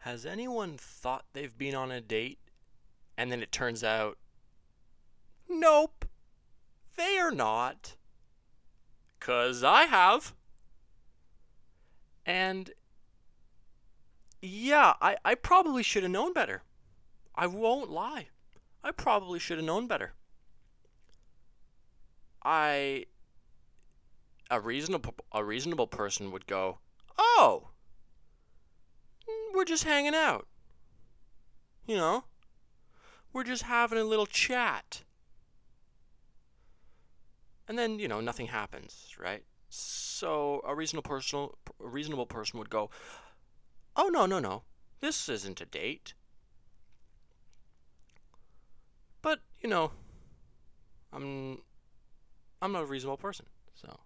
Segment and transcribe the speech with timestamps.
[0.00, 2.38] Has anyone thought they've been on a date
[3.18, 4.16] and then it turns out,
[5.46, 6.06] nope,
[6.96, 7.96] they are not?
[9.18, 10.34] Because I have.
[12.24, 12.70] And
[14.40, 16.62] yeah, I, I probably should have known better.
[17.34, 18.28] I won't lie.
[18.82, 20.14] I probably should have known better.
[22.42, 23.04] I
[24.50, 26.78] a reasonable a reasonable person would go,
[27.18, 27.68] "Oh,
[29.54, 30.46] we're just hanging out."
[31.86, 32.24] You know?
[33.32, 35.04] We're just having a little chat.
[37.68, 39.44] And then, you know, nothing happens, right?
[39.68, 41.50] So a reasonable person
[41.80, 42.90] a reasonable person would go,
[43.96, 44.64] "Oh, no, no, no.
[45.00, 46.14] This isn't a date."
[49.22, 49.92] But, you know,
[51.12, 51.62] I'm
[52.60, 54.00] I'm not a reasonable person, so.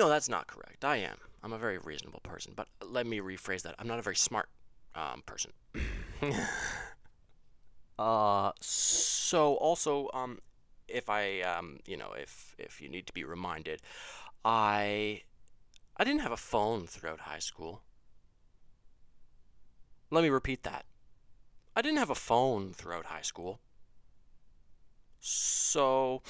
[0.00, 0.82] No, that's not correct.
[0.82, 1.18] I am.
[1.42, 3.74] I'm a very reasonable person, but let me rephrase that.
[3.78, 4.48] I'm not a very smart
[4.94, 5.52] um, person.
[7.98, 10.38] uh, so also, um,
[10.88, 13.82] if I, um, you know, if if you need to be reminded,
[14.42, 15.20] I,
[15.98, 17.82] I didn't have a phone throughout high school.
[20.10, 20.86] Let me repeat that.
[21.76, 23.60] I didn't have a phone throughout high school.
[25.20, 26.22] So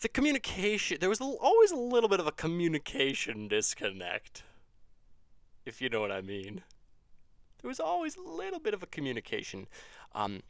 [0.00, 4.42] the communication, there was always a little bit of a communication disconnect,
[5.64, 6.62] if you know what I mean.
[7.62, 9.66] There was always a little bit of a communication
[10.14, 10.42] um,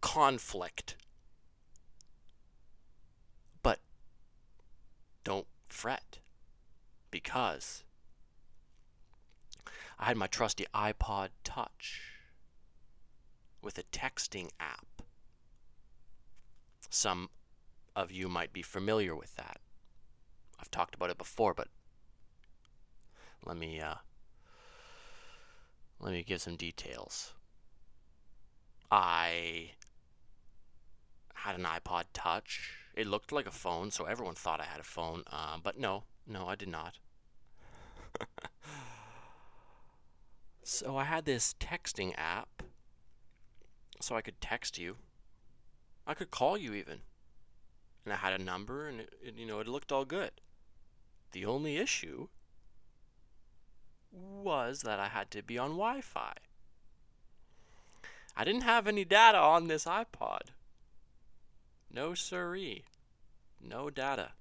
[0.00, 0.96] conflict.
[3.62, 3.78] But
[5.22, 6.18] don't fret
[7.10, 7.84] because
[9.98, 12.14] I had my trusty iPod Touch
[13.62, 15.02] with a texting app.
[16.88, 17.28] Some
[17.96, 19.58] of you might be familiar with that.
[20.58, 21.68] I've talked about it before, but
[23.44, 23.94] let me uh,
[25.98, 27.34] let me give some details.
[28.90, 29.72] I
[31.34, 32.76] had an iPod Touch.
[32.94, 35.22] It looked like a phone, so everyone thought I had a phone.
[35.30, 36.98] Uh, but no, no, I did not.
[40.62, 42.62] so I had this texting app
[44.00, 44.96] so I could text you.
[46.06, 47.00] I could call you even.
[48.04, 50.32] And I had a number and it, it, you know, it looked all good.
[51.32, 52.28] The only issue
[54.10, 56.34] was that I had to be on Wi-Fi.
[58.36, 60.50] I didn't have any data on this iPod.
[61.92, 62.84] No siree.
[63.60, 64.32] No data.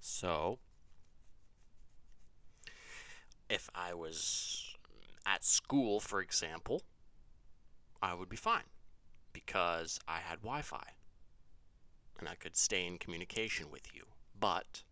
[0.00, 0.58] So,
[3.48, 4.74] if I was
[5.24, 6.82] at school, for example,
[8.02, 8.64] I would be fine
[9.32, 10.84] because I had Wi Fi
[12.24, 14.04] and I could stay in communication with you.
[14.38, 14.82] But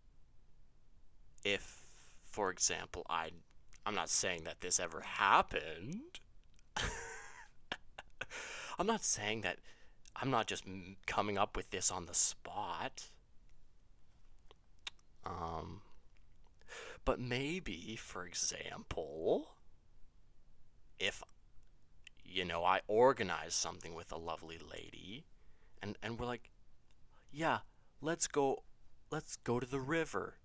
[1.43, 1.83] if,
[2.25, 3.31] for example, I
[3.87, 6.19] I'm not saying that this ever happened.
[8.77, 9.57] I'm not saying that
[10.15, 10.63] I'm not just
[11.07, 13.09] coming up with this on the spot.
[15.25, 15.81] Um,
[17.03, 19.49] but maybe, for example,
[20.99, 21.23] if
[22.23, 25.25] you know, I organize something with a lovely lady
[25.81, 26.52] and and we're like,
[27.33, 27.59] "Yeah,
[27.99, 28.63] let's go
[29.09, 30.35] let's go to the river.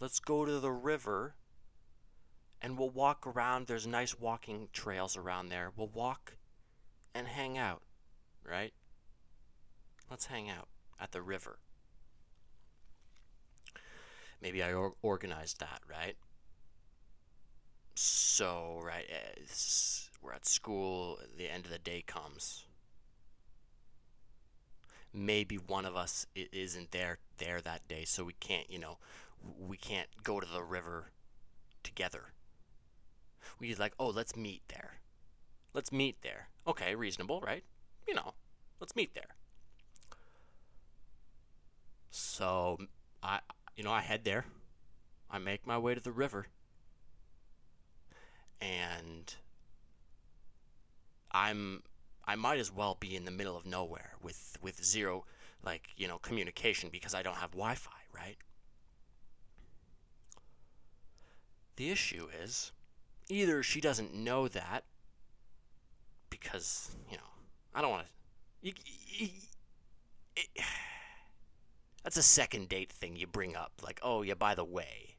[0.00, 1.34] Let's go to the river
[2.62, 3.66] and we'll walk around.
[3.66, 5.70] There's nice walking trails around there.
[5.76, 6.36] We'll walk
[7.14, 7.82] and hang out,
[8.42, 8.72] right?
[10.10, 11.58] Let's hang out at the river.
[14.40, 16.16] Maybe I or- organized that, right?
[17.94, 19.42] So, right, eh,
[20.22, 22.64] we're at school, the end of the day comes.
[25.12, 28.98] Maybe one of us isn't there there that day, so we can't, you know,
[29.58, 31.10] we can't go to the river
[31.82, 32.32] together.
[33.58, 35.00] We like, oh, let's meet there.
[35.74, 36.48] Let's meet there.
[36.66, 37.64] Okay, reasonable, right?
[38.06, 38.34] You know,
[38.80, 39.34] let's meet there.
[42.10, 42.78] So
[43.22, 43.40] I,
[43.76, 44.44] you know, I head there.
[45.30, 46.46] I make my way to the river.
[48.60, 49.34] And
[51.32, 51.82] I'm
[52.24, 55.24] I might as well be in the middle of nowhere with with zero
[55.62, 58.36] like, you know, communication because I don't have Wi-Fi, right?
[61.76, 62.72] The issue is
[63.28, 64.84] either she doesn't know that
[66.30, 67.22] because, you know,
[67.74, 68.10] I don't want to
[72.04, 75.16] that's a second date thing you bring up like, "Oh, yeah, by the way,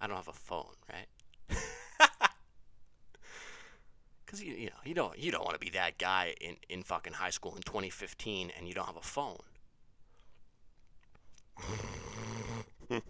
[0.00, 1.06] I don't have a phone, right?"
[4.28, 6.82] Because you, you know you don't you don't want to be that guy in, in
[6.82, 9.38] fucking high school in 2015 and you don't have a phone.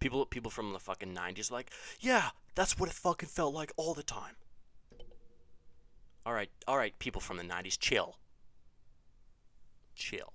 [0.00, 3.94] People People from the fucking 90s like, "Yeah, that's what it fucking felt like all
[3.94, 4.36] the time."
[6.26, 8.16] All right, all right, people from the 90s, chill.
[9.94, 10.34] Chill.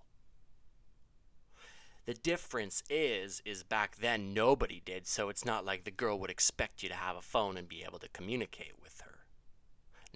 [2.07, 6.31] The difference is is back then nobody did, so it's not like the girl would
[6.31, 8.88] expect you to have a phone and be able to communicate with.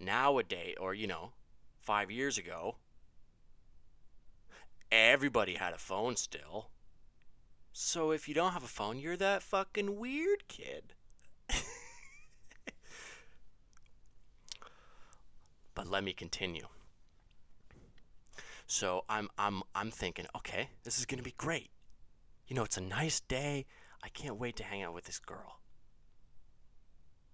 [0.04, 1.32] Nowadays, or you know,
[1.82, 2.76] 5 years ago,
[4.92, 6.70] everybody had a phone still.
[7.74, 10.94] So if you don't have a phone, you're that fucking weird kid.
[15.74, 16.68] but let me continue.
[18.68, 21.72] So I'm I'm I'm thinking, okay, this is gonna be great.
[22.48, 23.66] You know, it's a nice day.
[24.04, 25.60] I can't wait to hang out with this girl.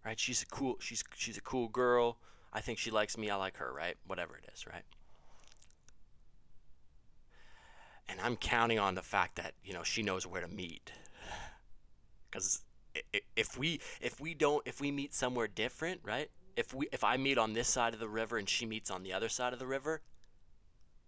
[0.06, 0.20] Right?
[0.20, 2.18] She's a cool she's she's a cool girl.
[2.52, 3.96] I think she likes me, I like her, right?
[4.08, 4.84] Whatever it is, right?
[8.08, 10.92] And I'm counting on the fact that, you know, she knows where to meet.
[12.32, 12.62] Cuz
[13.36, 16.30] if we if we don't if we meet somewhere different, right?
[16.56, 19.04] If we if I meet on this side of the river and she meets on
[19.04, 20.02] the other side of the river,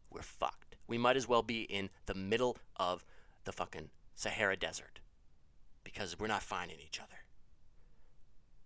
[0.09, 0.75] we're fucked.
[0.87, 3.05] We might as well be in the middle of
[3.45, 4.99] the fucking Sahara Desert
[5.83, 7.09] because we're not finding each other.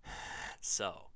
[0.62, 1.10] So,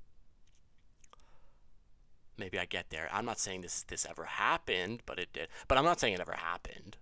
[2.40, 3.10] maybe I get there.
[3.12, 5.50] I'm not saying this this ever happened, but it did.
[5.68, 6.98] But I'm not saying it ever happened.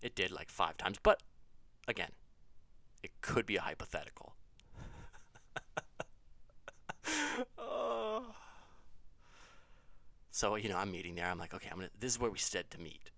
[0.00, 1.22] It did like 5 times, but
[1.86, 2.10] again,
[3.02, 4.34] it could be a hypothetical.
[7.58, 8.34] oh.
[10.30, 11.26] So, you know, I'm meeting there.
[11.26, 13.10] I'm like, okay, I'm gonna this is where we said to meet.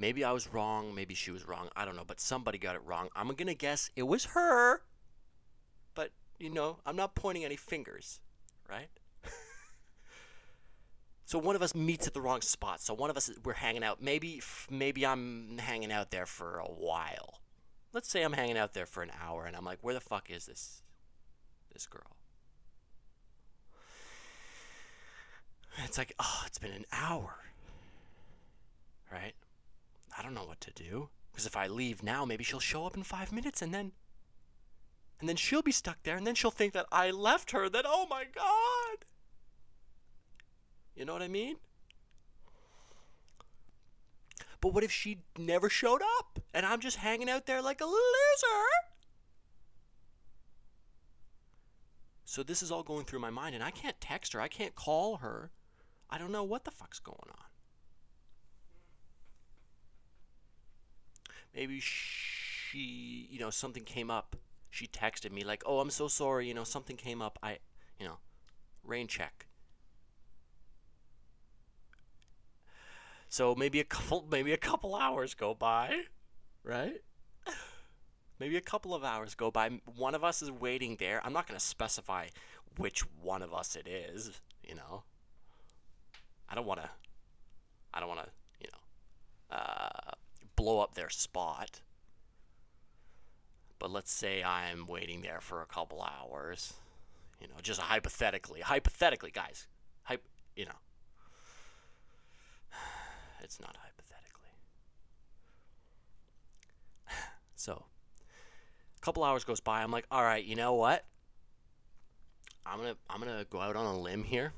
[0.00, 1.68] Maybe I was wrong, maybe she was wrong.
[1.76, 3.10] I don't know, but somebody got it wrong.
[3.14, 4.80] I'm to guess it was her.
[5.94, 8.20] But, you know, I'm not pointing any fingers,
[8.70, 8.88] right?
[11.24, 12.80] so one of us meets at the wrong spot.
[12.80, 14.02] So one of us we're hanging out.
[14.02, 14.40] Maybe
[14.70, 17.40] maybe I'm hanging out there for a while.
[17.92, 20.30] Let's say I'm hanging out there for an hour and I'm like, "Where the fuck
[20.30, 20.82] is this
[21.72, 22.16] this girl?"
[25.84, 27.36] It's like, "Oh, it's been an hour."
[29.10, 29.34] Right?
[30.16, 31.08] I don't know what to do.
[31.32, 33.92] Because if I leave now, maybe she'll show up in five minutes and then.
[35.20, 37.84] And then she'll be stuck there, and then she'll think that I left her, that,
[37.86, 39.04] oh my god!
[40.96, 41.56] You know what I mean?
[44.60, 47.86] But what if she never showed up and I'm just hanging out there like a
[47.86, 48.66] loser?
[52.26, 54.74] So this is all going through my mind, and I can't text her, I can't
[54.74, 55.50] call her.
[56.10, 57.50] I don't know what the fuck's going on.
[61.54, 64.36] maybe she, you know, something came up.
[64.70, 67.38] She texted me like, "Oh, I'm so sorry, you know, something came up.
[67.42, 67.58] I,
[67.98, 68.18] you know,
[68.84, 69.46] rain check."
[73.28, 76.02] So maybe a couple maybe a couple hours go by,
[76.64, 77.02] right?
[78.38, 79.68] Maybe a couple of hours go by.
[79.96, 81.20] One of us is waiting there.
[81.24, 82.28] I'm not going to specify
[82.78, 85.02] which one of us it is, you know.
[86.48, 86.88] I don't want to
[87.92, 88.28] I don't want to,
[88.60, 90.12] you know, uh,
[90.56, 91.80] blow up their spot.
[93.80, 96.74] But let's say I'm waiting there for a couple hours.
[97.40, 98.60] You know, just hypothetically.
[98.60, 99.66] Hypothetically, guys.
[100.04, 100.22] Hype,
[100.54, 100.78] you know.
[103.42, 104.50] It's not hypothetically.
[107.56, 107.84] So,
[108.96, 109.82] a couple hours goes by.
[109.82, 111.04] I'm like, "All right, you know what?
[112.66, 114.52] I'm going to I'm going to go out on a limb here.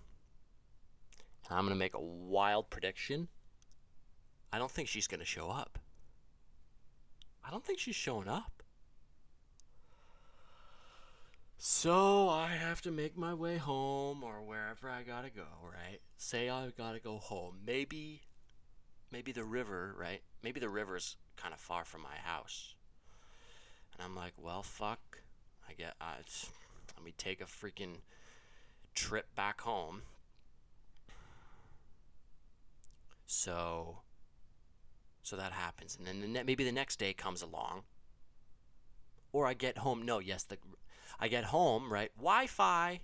[1.49, 3.29] And I'm going to make a wild prediction.
[4.53, 5.79] I don't think she's going to show up.
[7.45, 8.52] I don't think she's showing up.
[11.65, 16.01] So I have to make my way home or wherever I gotta go, right?
[16.17, 17.61] Say I gotta go home.
[17.65, 18.23] Maybe,
[19.13, 20.23] maybe the river, right?
[20.43, 22.75] Maybe the river's kind of far from my house.
[23.93, 25.23] And I'm like, well, fuck.
[25.69, 26.17] I get, I,
[26.97, 27.99] let me take a freaking
[28.97, 30.03] trip back home.
[33.25, 33.99] So
[35.23, 37.85] so that happens, and then the ne- maybe the next day comes along,
[39.33, 40.03] or I get home.
[40.03, 40.57] No, yes, the
[41.21, 42.11] I get home right.
[42.17, 43.01] Wi-Fi.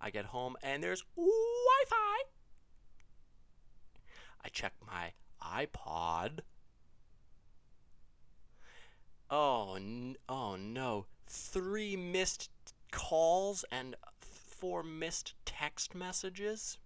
[0.00, 2.24] I get home and there's Wi-Fi.
[4.44, 6.40] I check my iPod.
[9.30, 11.06] Oh, n- oh no!
[11.26, 12.50] Three missed
[12.92, 16.78] calls and four missed text messages.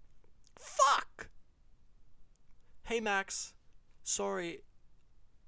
[0.56, 1.28] Fuck.
[2.84, 3.52] Hey Max,
[4.02, 4.62] sorry,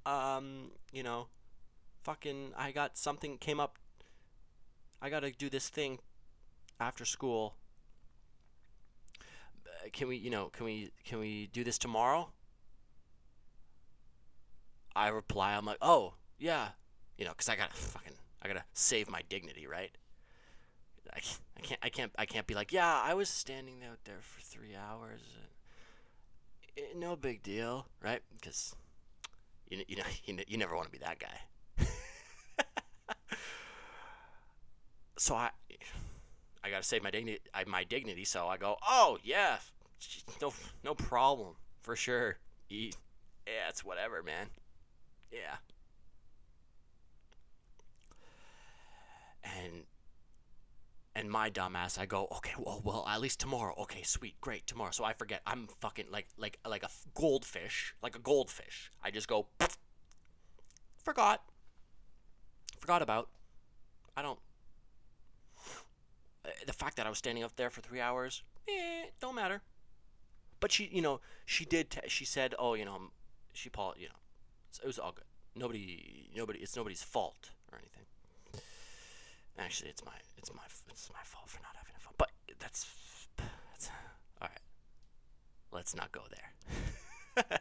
[0.04, 1.28] um, you know,
[2.02, 3.78] fucking, I got something came up.
[5.02, 5.98] I gotta do this thing
[6.78, 7.54] after school.
[9.66, 12.30] Uh, can we, you know, can we, can we do this tomorrow?
[14.94, 16.70] I reply, I'm like, oh, yeah,
[17.16, 19.90] you know, because I gotta fucking, I gotta save my dignity, right?
[21.14, 21.20] I,
[21.56, 24.40] I can't, I can't, I can't be like, yeah, I was standing out there for
[24.40, 25.22] three hours.
[26.76, 28.20] And, eh, no big deal, right?
[28.34, 28.74] Because
[29.68, 31.40] you, you know, you, you never want to be that guy.
[35.20, 35.50] So I,
[36.64, 38.24] I gotta save my dignity, my dignity.
[38.24, 39.58] So I go, oh yeah,
[40.40, 42.38] no, no problem, for sure.
[42.70, 42.96] Eat,
[43.46, 44.46] yeah, it's whatever, man.
[45.30, 45.56] Yeah.
[49.44, 49.82] And
[51.14, 53.74] and my dumbass, I go, okay, well, well, at least tomorrow.
[53.82, 54.90] Okay, sweet, great, tomorrow.
[54.92, 55.42] So I forget.
[55.46, 58.90] I'm fucking like, like, like a goldfish, like a goldfish.
[59.02, 59.48] I just go,
[61.04, 61.42] forgot,
[62.78, 63.28] forgot about.
[64.16, 64.38] I don't.
[66.66, 69.62] The fact that I was standing up there for three hours, eh, don't matter.
[70.58, 71.90] But she, you know, she did.
[71.90, 73.10] T- she said, oh, you know,
[73.52, 74.14] she, Paul, you know,
[74.82, 75.24] it was all good.
[75.54, 78.04] Nobody, nobody, it's nobody's fault or anything.
[79.58, 82.14] Actually, it's my, it's my, it's my fault for not having a fun.
[82.16, 82.86] But that's,
[83.36, 83.90] that's
[84.40, 84.60] all right.
[85.72, 87.58] Let's not go there.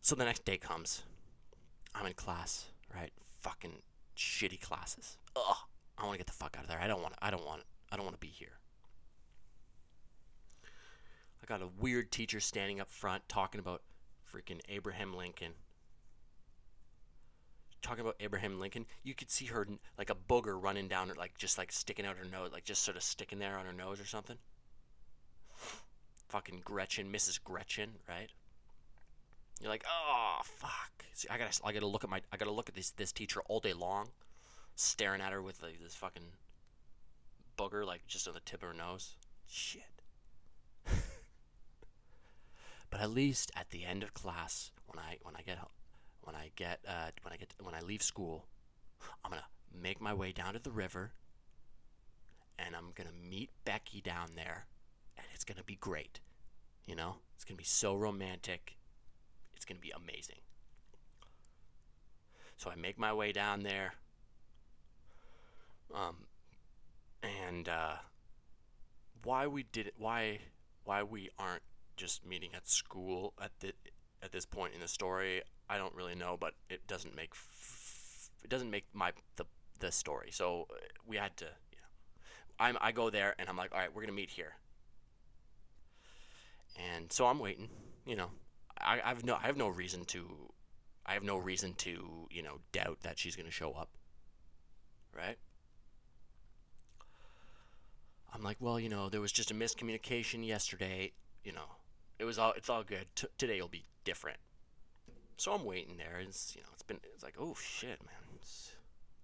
[0.00, 1.02] so the next day comes.
[1.94, 3.12] I'm in class, right?
[3.40, 3.82] Fucking
[4.16, 5.18] shitty classes.
[5.36, 5.56] Ugh.
[6.00, 6.80] I want to get the fuck out of there.
[6.80, 7.14] I don't want.
[7.20, 7.62] I don't want.
[7.92, 8.58] I don't want to be here.
[11.42, 13.82] I got a weird teacher standing up front talking about
[14.32, 15.52] freaking Abraham Lincoln.
[17.82, 19.66] Talking about Abraham Lincoln, you could see her
[19.98, 22.82] like a booger running down her, like just like sticking out her nose, like just
[22.82, 24.36] sort of sticking there on her nose or something.
[26.28, 27.42] Fucking Gretchen, Mrs.
[27.42, 28.28] Gretchen, right?
[29.60, 31.04] You're like, oh fuck.
[31.14, 33.40] See, I gotta, I gotta look at my, I gotta look at this this teacher
[33.46, 34.08] all day long,
[34.74, 36.32] staring at her with like this fucking
[37.56, 39.16] booger like just on the tip of her nose.
[39.46, 39.82] Shit.
[42.90, 45.58] But at least at the end of class, when I when I get
[46.22, 48.46] when I get uh, when I get when I leave school,
[49.24, 51.12] I'm gonna make my way down to the river,
[52.58, 54.66] and I'm gonna meet Becky down there,
[55.16, 56.18] and it's gonna be great.
[56.84, 58.76] You know, it's gonna be so romantic.
[59.54, 60.40] It's gonna be amazing.
[62.56, 63.94] So I make my way down there.
[65.94, 66.26] Um,
[67.22, 67.96] and uh,
[69.22, 69.94] why we did it?
[69.98, 70.40] Why
[70.84, 71.62] why we aren't
[71.96, 73.72] just meeting at school at the
[74.22, 75.42] at this point in the story.
[75.68, 79.44] I don't really know, but it doesn't make f- it doesn't make my the
[79.80, 80.30] the story.
[80.30, 82.24] So uh, we had to, you know,
[82.58, 84.54] I'm I go there and I'm like, all right, we're gonna meet here.
[86.76, 87.68] And so I'm waiting.
[88.06, 88.30] You know,
[88.80, 90.52] I, I've no I have no reason to
[91.06, 93.90] I have no reason to you know doubt that she's gonna show up.
[95.16, 95.36] Right.
[98.34, 101.12] I'm like, well, you know, there was just a miscommunication yesterday.
[101.44, 101.76] You know,
[102.18, 103.06] it was all it's all good.
[103.14, 104.38] T- today will be different.
[105.36, 106.20] So I'm waiting there.
[106.20, 108.36] It's you know it's been it's like oh shit man.
[108.36, 108.72] It's,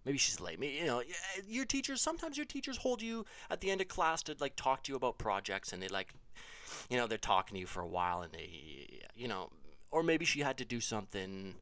[0.04, 0.58] maybe she's late.
[0.58, 1.02] Maybe, you know
[1.46, 4.82] your teachers sometimes your teachers hold you at the end of class to like talk
[4.84, 6.14] to you about projects and they like
[6.88, 9.50] you know they're talking to you for a while and they you know
[9.90, 11.54] or maybe she had to do something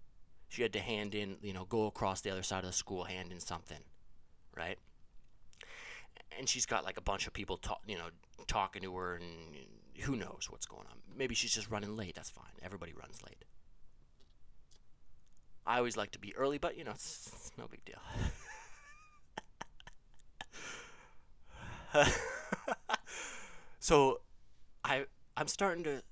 [0.49, 3.05] she had to hand in you know go across the other side of the school
[3.05, 3.83] hand in something
[4.57, 4.79] right
[6.38, 8.09] and she's got like a bunch of people talk you know
[8.47, 10.99] talking to her and who knows what's going on.
[11.17, 12.14] Maybe she's just running late.
[12.14, 12.53] That's fine.
[12.62, 13.45] Everybody runs late.
[15.67, 18.00] I always like to be early, but you know, it's, it's no big deal.
[23.79, 24.21] so
[24.85, 26.03] I I'm starting to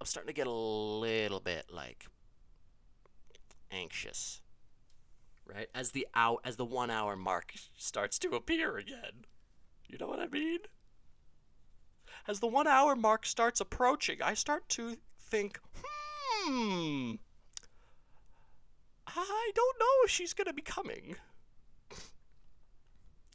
[0.00, 2.06] I'm starting to get a little bit like
[3.70, 4.40] anxious.
[5.44, 5.68] Right?
[5.74, 9.24] As the hour as the 1 hour mark starts to appear again.
[9.92, 10.58] You know what I mean?
[12.28, 17.14] as the one hour mark starts approaching, I start to think, hmm,
[19.06, 21.16] I don't know if she's going to be coming.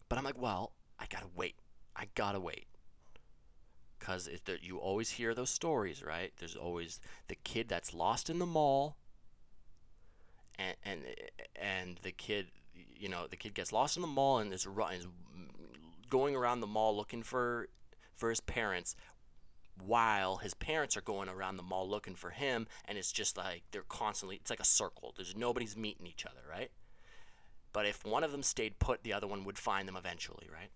[0.10, 1.56] But I'm like, well, I gotta wait.
[1.96, 2.68] I gotta wait.
[4.00, 4.30] Because
[4.62, 6.32] you always hear those stories, right?
[6.38, 8.96] There's always the kid that's lost in the mall,
[10.58, 11.02] and and
[11.58, 12.48] and the kid,
[12.96, 15.08] you know, the kid gets lost in the mall and is, is
[16.10, 17.68] going around the mall looking for
[18.16, 18.96] for his parents
[19.86, 23.64] while his parents are going around the mall looking for him and it's just like
[23.72, 25.14] they're constantly it's like a circle.
[25.16, 26.72] There's nobody's meeting each other right?
[27.74, 30.72] But if one of them stayed put the other one would find them eventually right?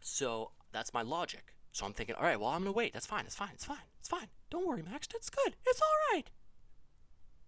[0.00, 1.54] So that's my logic.
[1.72, 2.92] So i'm thinking all right well i'm gonna wait.
[2.92, 3.24] That's fine.
[3.26, 3.50] It's fine.
[3.54, 3.86] It's fine.
[3.98, 4.28] It's fine.
[4.50, 5.08] Don't worry max.
[5.14, 5.56] It's good.
[5.66, 6.30] It's all right.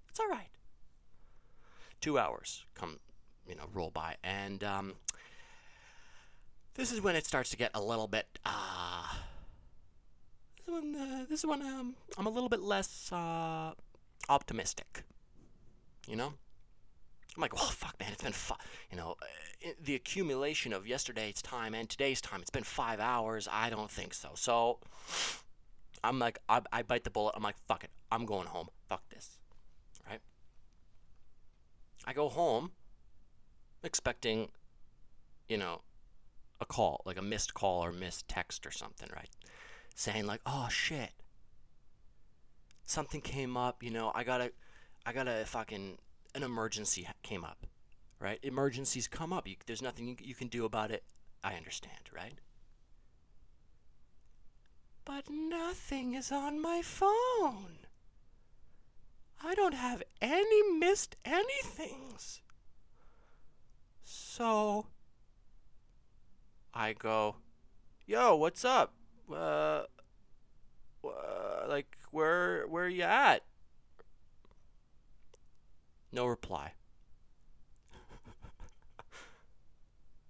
[0.08, 0.48] It's all right.
[2.00, 2.98] Two hours come
[3.48, 4.94] you know roll by and um,
[6.74, 8.26] this is when it starts to get a little bit.
[8.44, 9.14] Uh,
[10.56, 13.72] this is when, uh, this is when um, I'm a little bit less uh,
[14.28, 15.04] optimistic.
[16.06, 16.34] You know?
[17.36, 18.34] I'm like, well, fuck, man, it's been,
[18.90, 23.48] you know, uh, the accumulation of yesterday's time and today's time, it's been five hours.
[23.50, 24.30] I don't think so.
[24.34, 24.78] So
[26.04, 27.32] I'm like, I, I bite the bullet.
[27.34, 27.90] I'm like, fuck it.
[28.12, 28.68] I'm going home.
[28.88, 29.38] Fuck this.
[30.08, 30.20] Right?
[32.04, 32.72] I go home
[33.82, 34.48] expecting,
[35.48, 35.80] you know,
[36.64, 39.30] a call, like a missed call or missed text or something, right?
[39.94, 41.12] Saying like, "Oh shit.
[42.84, 44.52] Something came up, you know, I got to
[45.06, 45.98] I got to fucking
[46.34, 47.66] an emergency came up."
[48.20, 48.38] Right?
[48.42, 49.46] Emergencies come up.
[49.46, 51.04] You, there's nothing you, you can do about it.
[51.42, 52.38] I understand, right?
[55.04, 57.80] But nothing is on my phone.
[59.42, 62.40] I don't have any missed anythings.
[64.02, 64.86] So
[66.74, 67.36] I go,
[68.06, 68.94] "Yo, what's up?
[69.30, 69.84] Uh,
[71.04, 73.44] uh like where where you at?"
[76.12, 76.72] No reply.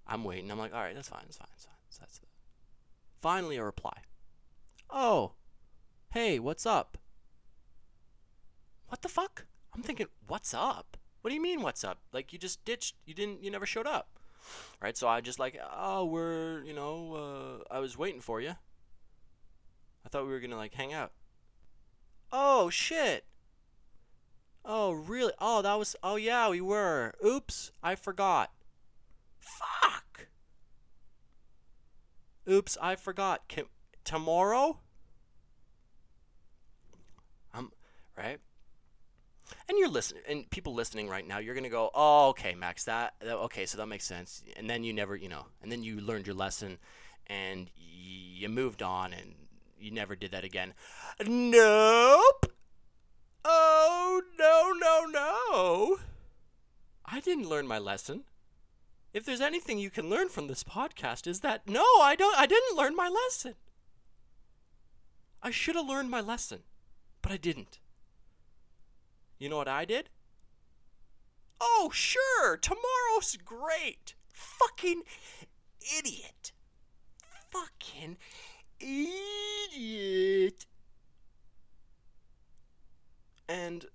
[0.06, 0.50] I'm waiting.
[0.50, 1.22] I'm like, "All right, that's fine.
[1.24, 1.48] That's fine.
[1.50, 2.20] That's fine." That's.
[3.24, 4.02] Finally, a reply.
[4.90, 5.32] Oh,
[6.10, 6.98] hey, what's up?
[8.88, 9.46] What the fuck?
[9.74, 10.98] I'm thinking, what's up?
[11.22, 12.00] What do you mean, what's up?
[12.12, 14.18] Like, you just ditched, you didn't, you never showed up.
[14.80, 14.96] Right?
[14.96, 18.50] So I just like, oh, we're, you know, uh, I was waiting for you.
[18.50, 21.12] I thought we were gonna, like, hang out.
[22.32, 23.24] Oh, shit.
[24.64, 25.32] Oh, really?
[25.38, 27.14] Oh, that was, oh, yeah, we were.
[27.24, 28.50] Oops, I forgot.
[29.38, 30.28] Fuck.
[32.48, 33.46] Oops, I forgot.
[33.48, 33.64] Can,
[34.04, 34.80] tomorrow?
[37.52, 37.72] Um,
[38.16, 38.38] right?
[39.68, 43.14] And you're listening, and people listening right now, you're gonna go, "Oh, okay, Max, that,
[43.20, 46.00] that okay, so that makes sense." And then you never, you know, and then you
[46.00, 46.78] learned your lesson,
[47.26, 49.34] and you moved on, and
[49.78, 50.74] you never did that again.
[51.26, 52.46] Nope.
[53.44, 55.98] Oh no no no!
[57.04, 58.24] I didn't learn my lesson.
[59.14, 62.36] If there's anything you can learn from this podcast, is that no, I don't.
[62.36, 63.54] I didn't learn my lesson.
[65.42, 66.64] I should have learned my lesson,
[67.22, 67.78] but I didn't.
[69.38, 70.10] You know what I did?
[71.60, 74.14] Oh, sure, tomorrow's great.
[74.28, 75.02] Fucking
[75.98, 76.52] idiot.
[77.50, 78.16] Fucking
[78.80, 80.66] idiot.
[83.48, 83.86] And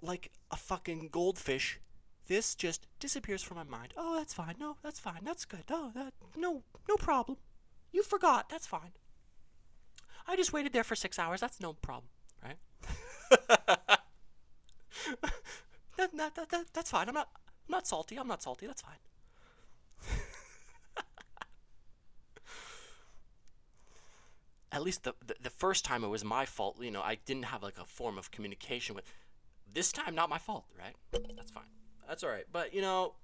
[0.00, 1.80] like a fucking goldfish,
[2.26, 3.92] this just disappears from my mind.
[3.96, 4.54] Oh, that's fine.
[4.58, 5.20] No, that's fine.
[5.22, 5.64] That's good.
[5.70, 7.38] No, that no, no problem.
[7.92, 8.48] You forgot.
[8.48, 8.92] That's fine.
[10.26, 11.40] I just waited there for six hours.
[11.40, 12.08] That's no problem,
[12.42, 12.58] right?
[16.50, 17.08] that, that, that, that, that's fine.
[17.08, 17.28] I'm not,
[17.68, 18.16] I'm not salty.
[18.16, 18.66] I'm not salty.
[18.66, 18.96] That's fine.
[24.72, 26.76] At least the, the, the first time it was my fault.
[26.80, 29.04] You know, I didn't have like a form of communication with.
[29.72, 30.94] This time, not my fault, right?
[31.36, 31.64] That's fine.
[32.08, 32.46] That's all right.
[32.50, 33.14] But you know,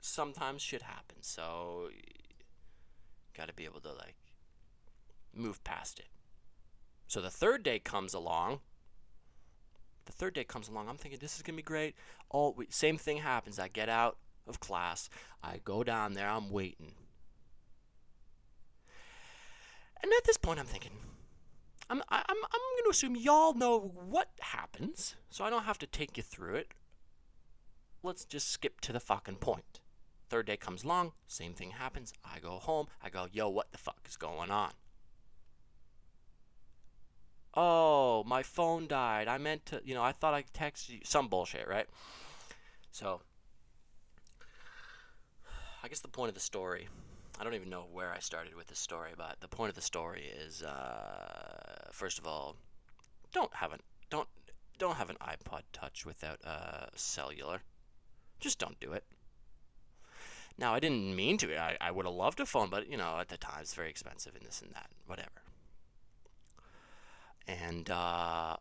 [0.00, 1.26] sometimes shit happens.
[1.26, 1.88] So,
[3.36, 4.16] got to be able to like
[5.34, 6.06] move past it.
[7.06, 8.60] So the third day comes along.
[10.08, 10.88] The third day comes along.
[10.88, 11.94] I'm thinking this is gonna be great.
[12.30, 13.58] All same thing happens.
[13.58, 14.16] I get out
[14.46, 15.10] of class.
[15.44, 16.28] I go down there.
[16.28, 16.92] I'm waiting.
[20.02, 20.92] And at this point, I'm thinking,
[21.90, 25.86] I'm I'm I'm going to assume y'all know what happens, so I don't have to
[25.86, 26.68] take you through it.
[28.02, 29.80] Let's just skip to the fucking point.
[30.30, 32.14] Third day comes along, same thing happens.
[32.24, 32.86] I go home.
[33.02, 34.70] I go, yo, what the fuck is going on?
[37.58, 39.26] oh, my phone died.
[39.26, 41.00] I meant to, you know, I thought I texted you.
[41.02, 41.88] Some bullshit, right?
[42.92, 43.20] So,
[45.82, 46.86] I guess the point of the story,
[47.40, 49.82] I don't even know where I started with this story, but the point of the
[49.82, 52.54] story is, uh, first of all,
[53.32, 54.28] don't have an don't
[54.78, 57.62] don't have an iPod Touch without uh, cellular.
[58.38, 59.02] Just don't do it.
[60.56, 61.58] Now, I didn't mean to.
[61.58, 63.90] I, I would have loved a phone, but you know, at the time it's very
[63.90, 65.42] expensive and this and that, whatever.
[67.48, 68.56] And uh,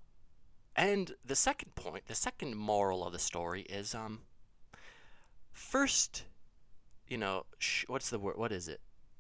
[0.76, 4.22] and the second point, the second moral of the story is um
[5.52, 6.24] first,
[7.08, 8.38] you know, sh- what's the word?
[8.38, 8.80] What is it?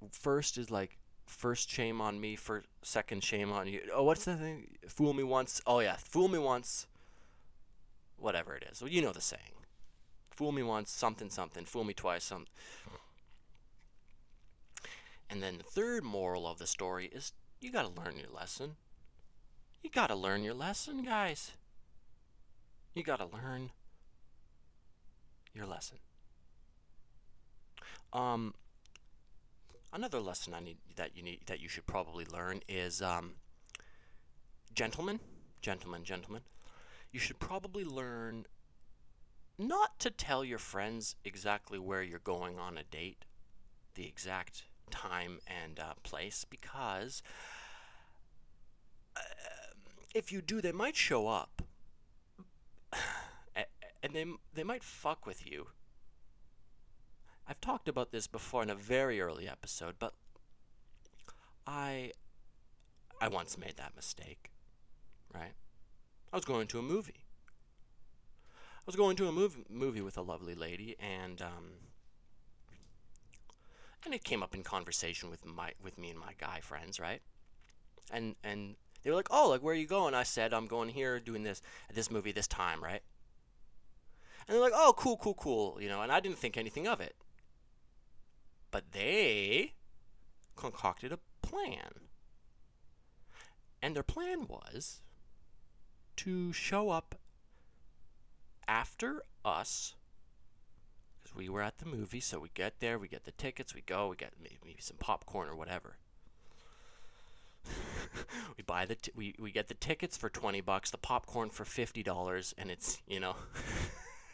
[0.10, 3.82] First is like first shame on me, for second shame on you.
[3.94, 4.78] Oh, what's the thing?
[4.88, 5.62] Fool me once.
[5.68, 6.88] Oh yeah, fool me once.
[8.18, 8.82] Whatever it is.
[8.82, 9.42] Well, you know the saying.
[10.32, 11.66] Fool me once, something something.
[11.66, 12.46] Fool me twice, some.
[15.30, 18.76] And then the third moral of the story is you got to learn your lesson.
[19.82, 21.52] You gotta learn your lesson, guys.
[22.94, 23.72] You gotta learn
[25.54, 25.98] your lesson.
[28.14, 28.54] Um,
[29.94, 33.34] another lesson I need that you need that you should probably learn is um,
[34.74, 35.20] gentlemen,
[35.62, 36.42] gentlemen, gentlemen.
[37.12, 38.46] You should probably learn
[39.58, 43.26] not to tell your friends exactly where you're going on a date,
[43.96, 47.24] the exact time and uh, place, because
[50.18, 51.62] if you do, they might show up,
[53.56, 55.68] and they they might fuck with you.
[57.48, 60.14] I've talked about this before in a very early episode, but
[61.66, 62.12] I
[63.22, 64.52] I once made that mistake,
[65.34, 65.54] right?
[66.34, 67.26] I was going to a movie.
[68.50, 71.72] I was going to a movie movie with a lovely lady, and um,
[74.04, 77.22] and it came up in conversation with my with me and my guy friends, right?
[78.12, 78.76] And and
[79.08, 81.44] they were like, "Oh, like where are you going?" I said, "I'm going here, doing
[81.44, 83.02] this at this movie this time, right?"
[84.46, 86.02] And they're like, "Oh, cool, cool, cool," you know.
[86.02, 87.16] And I didn't think anything of it.
[88.70, 89.76] But they
[90.58, 92.10] concocted a plan.
[93.82, 95.00] And their plan was
[96.18, 97.16] to show up
[98.68, 99.96] after us
[101.24, 103.80] because we were at the movie so we get there we get the tickets we
[103.80, 105.96] go we get maybe, maybe some popcorn or whatever
[108.58, 111.64] we buy the t- we, we get the tickets for 20 bucks the popcorn for
[111.64, 113.36] $50 and it's you know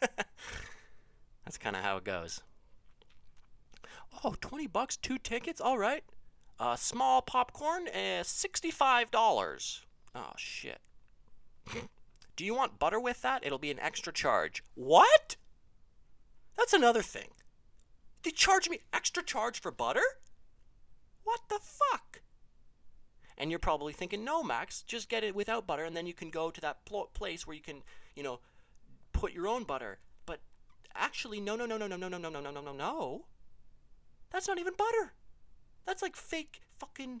[1.44, 2.40] that's kind of how it goes
[4.22, 6.04] oh 20 bucks two tickets all right
[6.60, 9.80] uh, small popcorn uh, $65
[10.14, 10.80] oh shit
[12.36, 13.44] do you want butter with that?
[13.44, 14.64] It'll be an extra charge.
[14.74, 15.36] What?
[16.56, 17.28] That's another thing.
[18.22, 20.02] They charge me extra charge for butter?
[21.22, 22.03] What the fuck?
[23.36, 26.30] And you're probably thinking, no, Max, just get it without butter, and then you can
[26.30, 27.82] go to that pl- place where you can,
[28.14, 28.40] you know,
[29.12, 29.98] put your own butter.
[30.24, 30.40] But
[30.94, 33.24] actually, no, no, no, no, no, no, no, no, no, no, no, no, no.
[34.30, 35.12] That's not even butter.
[35.84, 37.20] That's like fake fucking.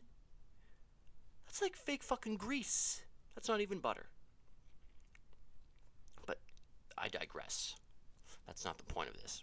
[1.46, 3.02] That's like fake fucking grease.
[3.34, 4.06] That's not even butter.
[6.26, 6.38] But
[6.96, 7.76] I digress.
[8.46, 9.42] That's not the point of this.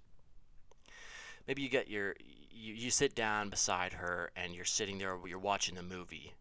[1.48, 2.16] Maybe you get your
[2.52, 6.34] you, you sit down beside her and you're sitting there you're watching the movie.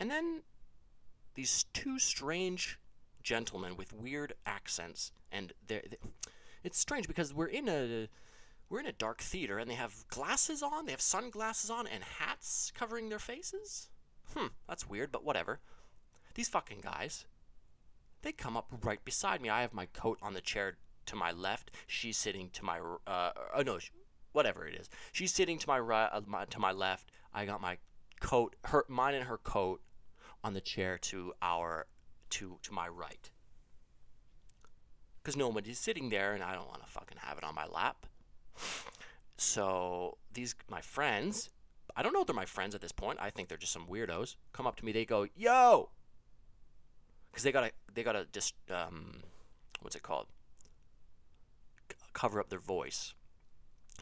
[0.00, 0.42] And then
[1.34, 2.78] these two strange
[3.22, 5.98] gentlemen with weird accents and they're, they
[6.64, 8.08] it's strange because we're in a
[8.68, 12.02] we're in a dark theater and they have glasses on, they have sunglasses on and
[12.18, 13.88] hats covering their faces.
[14.34, 15.60] Hmm, that's weird, but whatever.
[16.34, 17.26] These fucking guys
[18.22, 19.48] they come up right beside me.
[19.48, 21.70] I have my coat on the chair to my left.
[21.86, 23.78] She's sitting to my uh, oh no,
[24.32, 24.88] whatever it is.
[25.12, 27.10] She's sitting to my right, uh, my, to my left.
[27.34, 27.78] I got my
[28.20, 29.80] coat, her mine and her coat
[30.42, 31.86] on the chair to our
[32.30, 33.30] to to my right.
[35.22, 38.06] Cuz nobody's sitting there and I don't want to fucking have it on my lap.
[39.36, 41.48] So, these my friends,
[41.96, 43.18] I don't know if they're my friends at this point.
[43.22, 44.36] I think they're just some weirdos.
[44.52, 45.90] Come up to me, they go, "Yo,
[47.30, 49.22] because they gotta they gotta just um,
[49.80, 50.26] what's it called?
[51.90, 53.14] C- cover up their voice.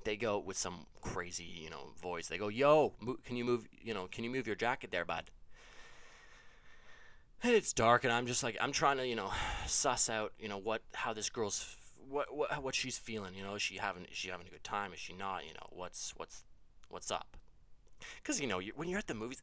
[0.05, 2.27] They go with some crazy you know voice.
[2.29, 3.67] They go, "Yo, mo- can you move?
[3.81, 5.31] You know, can you move your jacket there, bud?"
[7.43, 9.31] And it's dark, and I'm just like I'm trying to you know
[9.67, 11.77] suss out you know what how this girl's
[12.09, 13.35] what what what she's feeling.
[13.35, 14.93] You know, is she having is she having a good time?
[14.93, 15.45] Is she not?
[15.45, 16.45] You know, what's what's
[16.89, 17.37] what's up?
[18.17, 19.43] Because you know, you, when you're at the movies,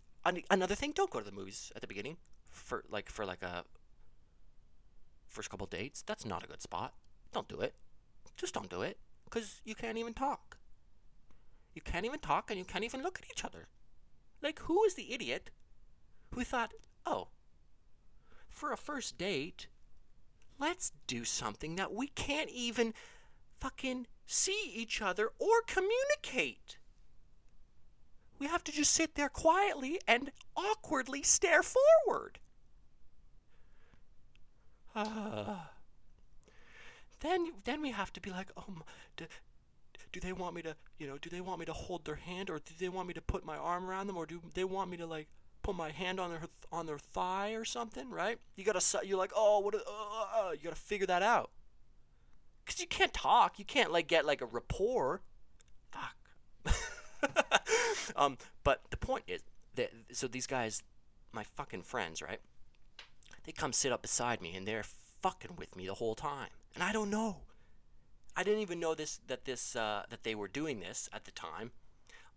[0.49, 2.17] another thing, don't go to the movies at the beginning
[2.49, 3.63] for like for like a
[5.27, 6.01] first couple dates.
[6.01, 6.93] That's not a good spot.
[7.33, 7.75] Don't do it.
[8.35, 10.57] Just don't do it because you can't even talk.
[11.73, 13.67] You can't even talk and you can't even look at each other.
[14.41, 15.49] Like who is the idiot
[16.33, 16.73] who thought,
[17.05, 17.27] "Oh,
[18.55, 19.67] for a first date,
[20.59, 22.93] let's do something that we can't even
[23.59, 26.77] fucking see each other or communicate."
[28.37, 32.39] We have to just sit there quietly and awkwardly stare forward.
[34.93, 35.55] Uh,
[37.21, 38.81] then then we have to be like, oh,
[39.15, 39.25] do,
[40.11, 42.49] do they want me to, you know, do they want me to hold their hand,
[42.49, 44.89] or do they want me to put my arm around them, or do they want
[44.89, 45.27] me to like
[45.65, 48.37] put my hand on their on their thigh or something, right?
[48.55, 49.73] You gotta you're like, oh, what?
[49.73, 51.49] Uh, uh, uh, you gotta figure that out,
[52.67, 55.21] cause you can't talk, you can't like get like a rapport.
[55.91, 56.75] Fuck.
[58.15, 59.41] um, but the point is
[59.73, 60.83] that so these guys,
[61.33, 62.39] my fucking friends, right?
[63.45, 64.85] They come sit up beside me and they're
[65.21, 66.49] fucking with me the whole time.
[66.75, 67.37] And I don't know.
[68.35, 71.31] I didn't even know this that this uh, that they were doing this at the
[71.31, 71.71] time.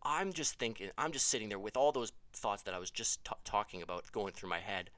[0.02, 0.90] I'm just thinking.
[0.96, 4.10] I'm just sitting there with all those thoughts that I was just t- talking about
[4.12, 4.90] going through my head,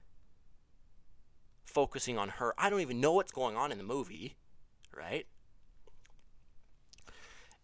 [1.64, 2.54] focusing on her.
[2.58, 4.36] I don't even know what's going on in the movie,
[4.96, 5.26] right?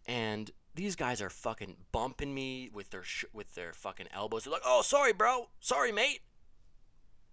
[0.05, 4.43] And these guys are fucking bumping me with their sh- with their fucking elbows.
[4.43, 5.49] They're like, "Oh, sorry, bro.
[5.59, 6.21] Sorry, mate."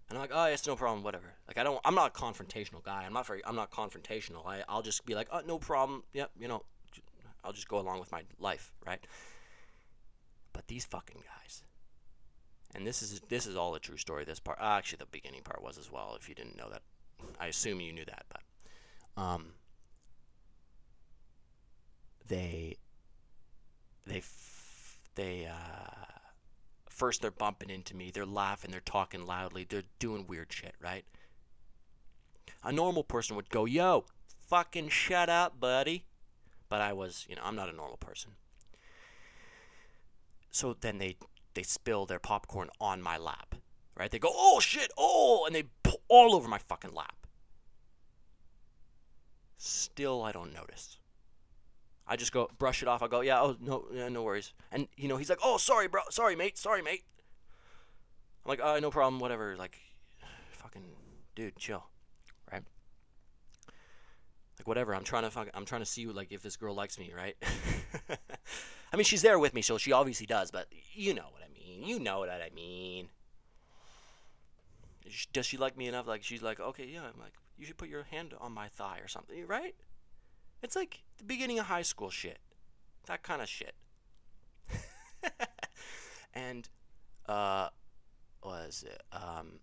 [0.09, 1.33] And I'm like, oh, it's no problem, whatever.
[1.49, 3.05] Like I don't, I'm not a confrontational guy.
[3.07, 4.47] I'm not very, I'm not confrontational.
[4.47, 6.03] I, I'll just be like, oh, no problem.
[6.13, 6.63] Yep, you know,
[7.43, 9.01] I'll just go along with my life, right?
[10.55, 11.63] But these fucking guys,
[12.75, 14.25] and this is this is all a true story.
[14.25, 16.17] This part, actually, the beginning part was as well.
[16.19, 16.83] If you didn't know that,
[17.39, 19.49] I assume you knew that, but um,
[22.27, 22.77] they
[24.07, 24.23] they
[25.17, 26.05] they uh,
[26.89, 28.11] first they're bumping into me.
[28.11, 28.71] They're laughing.
[28.71, 29.67] They're talking loudly.
[29.69, 31.05] They're doing weird shit, right?
[32.63, 34.05] A normal person would go, "Yo,
[34.47, 36.05] fucking shut up, buddy."
[36.69, 38.33] But I was, you know, I'm not a normal person.
[40.55, 41.17] So then they
[41.55, 43.57] they spill their popcorn on my lap,
[43.97, 44.09] right?
[44.09, 47.27] They go, "Oh shit, oh," and they pull all over my fucking lap.
[49.59, 50.99] Still, I don't notice.
[52.07, 53.03] I just go brush it off.
[53.03, 55.89] I go, "Yeah, oh no, yeah, no worries." And you know, he's like, "Oh, sorry,
[55.89, 57.03] bro, sorry, mate, sorry, mate."
[58.45, 59.81] I'm like, "Uh, no problem, whatever." Like,
[60.53, 60.85] fucking
[61.35, 61.85] dude, chill?
[64.65, 64.95] Like whatever.
[64.95, 67.37] I'm trying to fuck, I'm trying to see like if this girl likes me, right?
[68.93, 70.51] I mean, she's there with me, so she obviously does.
[70.51, 71.87] But you know what I mean.
[71.87, 73.09] You know what I mean.
[75.35, 76.07] Does she like me enough?
[76.07, 77.01] Like she's like, okay, yeah.
[77.01, 79.75] I'm like, you should put your hand on my thigh or something, right?
[80.63, 82.39] It's like the beginning of high school shit,
[83.07, 83.75] that kind of shit.
[86.35, 86.71] and
[87.29, 87.69] uh,
[88.43, 89.59] was it um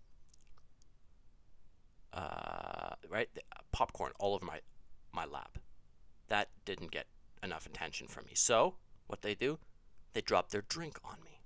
[2.12, 3.28] uh right
[3.72, 4.60] popcorn all over my
[5.12, 5.58] my lap.
[6.28, 7.06] That didn't get
[7.42, 8.32] enough attention from me.
[8.34, 8.74] So
[9.06, 9.58] what they do,
[10.14, 11.40] they drop their drink on me.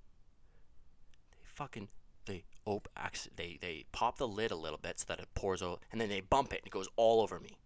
[1.31, 1.88] They fucking
[2.26, 2.88] they op
[3.37, 6.09] they they pop the lid a little bit so that it pours out, and then
[6.09, 7.59] they bump it and it goes all over me.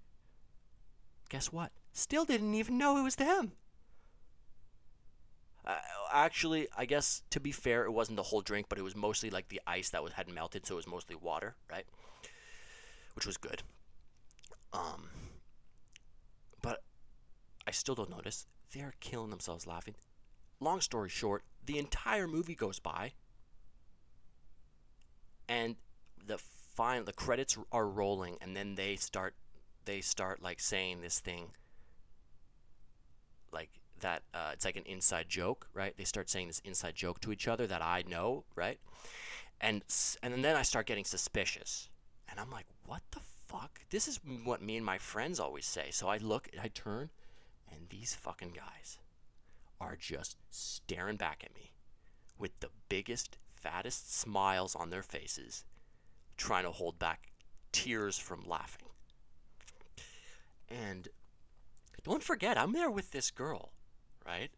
[1.28, 1.72] Guess what?
[1.92, 3.52] Still didn't even know it was them.
[5.64, 5.76] Uh,
[6.12, 9.30] actually, I guess to be fair, it wasn't the whole drink, but it was mostly
[9.30, 11.84] like the ice that was had melted, so it was mostly water, right?
[13.14, 13.62] Which was good.
[14.72, 15.10] Um,
[17.80, 18.46] still don't notice.
[18.72, 19.94] They're killing themselves laughing.
[20.60, 23.12] Long story short, the entire movie goes by,
[25.48, 25.76] and
[26.24, 29.34] the fine the credits are rolling, and then they start
[29.86, 31.48] they start like saying this thing.
[33.52, 35.94] Like that uh, it's like an inside joke right?
[35.96, 38.78] They start saying this inside joke to each other that i know right?
[39.60, 39.82] And
[40.22, 41.88] and then i start getting suspicious.
[42.28, 43.80] And i'm like what the fuck?
[43.90, 45.88] This is what me and my friends always say.
[45.90, 47.10] So i look i turn
[47.70, 48.98] and these fucking guys
[49.80, 51.70] are just staring back at me
[52.38, 55.64] with the biggest fattest smiles on their faces
[56.36, 57.30] trying to hold back
[57.72, 58.88] tears from laughing
[60.68, 61.08] and
[62.02, 63.72] don't forget, I'm there with this girl,
[64.26, 64.50] right?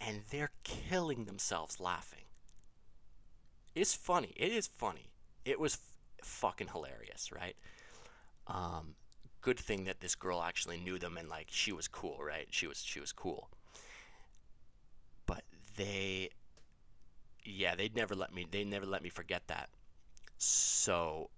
[0.00, 2.24] And they're killing themselves laughing.
[3.74, 4.32] It's funny.
[4.36, 5.10] It is funny.
[5.44, 7.56] It was f- fucking hilarious, right?
[8.46, 8.94] Um,
[9.40, 12.46] good thing that this girl actually knew them and like she was cool, right?
[12.50, 13.48] She was she was cool.
[15.26, 15.42] But
[15.76, 16.30] they
[17.44, 19.70] yeah, they'd never let me they never let me forget that.
[20.38, 21.30] So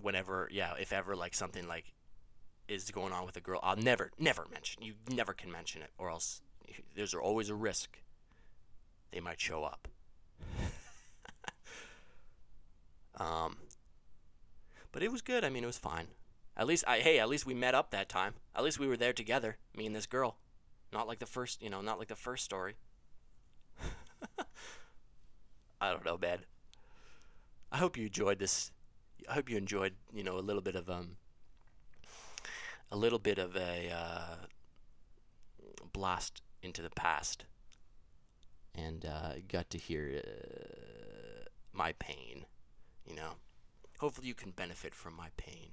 [0.00, 1.92] whenever yeah, if ever like something like
[2.68, 4.82] is going on with a girl, I'll never, never mention.
[4.82, 6.40] You never can mention it, or else
[6.94, 7.98] there's always a risk
[9.12, 9.88] they might show up.
[13.20, 13.56] um,
[14.92, 15.44] but it was good.
[15.44, 16.08] I mean, it was fine.
[16.56, 18.34] At least I, hey, at least we met up that time.
[18.54, 20.38] At least we were there together, me and this girl.
[20.92, 22.76] Not like the first, you know, not like the first story.
[25.80, 26.38] I don't know, man.
[27.70, 28.70] I hope you enjoyed this.
[29.28, 31.16] I hope you enjoyed, you know, a little bit of um
[32.90, 34.36] a little bit of a uh,
[35.92, 37.44] blast into the past
[38.74, 42.46] and uh, got to hear uh, my pain,
[43.08, 43.32] you know.
[43.98, 45.70] Hopefully, you can benefit from my pain.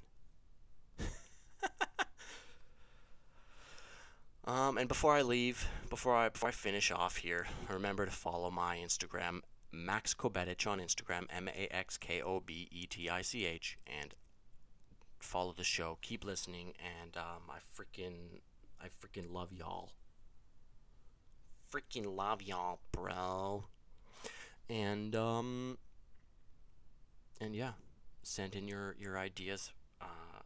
[4.45, 8.51] Um, and before I leave, before I before I finish off here, remember to follow
[8.51, 9.39] my Instagram,
[9.71, 13.77] Max Kobetich on Instagram, M A X K O B E T I C H,
[13.87, 14.13] and
[15.19, 18.41] follow the show, keep listening, and um, I freaking,
[18.81, 19.91] I freaking love y'all.
[21.71, 23.63] Freaking love y'all, bro.
[24.69, 25.77] And um,
[27.39, 27.71] and yeah,
[28.23, 29.71] send in your your ideas.
[30.01, 30.41] Uh,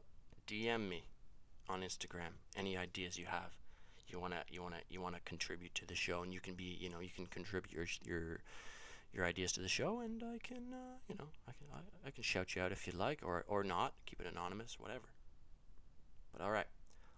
[0.48, 1.04] DM me
[1.68, 2.38] on Instagram.
[2.56, 3.58] Any ideas you have,
[4.10, 6.89] you wanna you wanna you wanna contribute to the show, and you can be you
[6.89, 8.39] know you can contribute your your
[9.13, 12.12] your ideas to the show, and I can, uh, you know, I can, I, I
[12.12, 13.93] can shout you out if you'd like, or or not.
[14.06, 15.06] Keep it anonymous, whatever.
[16.32, 16.67] But all right,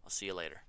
[0.03, 0.61] I'll see you later.